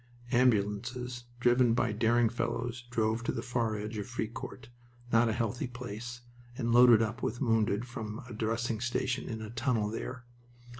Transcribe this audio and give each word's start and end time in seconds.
Ambulances 0.31 1.25
driven 1.39 1.75
by 1.75 1.91
daring 1.91 2.27
fellows 2.27 2.85
drove 2.89 3.23
to 3.23 3.31
the 3.31 3.43
far 3.43 3.75
edge 3.75 3.99
of 3.99 4.07
Fricourt, 4.07 4.67
not 5.13 5.29
a 5.29 5.31
healthy 5.31 5.67
place, 5.67 6.21
and 6.57 6.73
loaded 6.73 7.03
up 7.03 7.21
with 7.21 7.39
wounded 7.39 7.85
from 7.85 8.19
a 8.27 8.33
dressing 8.33 8.79
station 8.81 9.29
in 9.29 9.43
a 9.43 9.51
tunnel 9.51 9.89
there. 9.89 10.25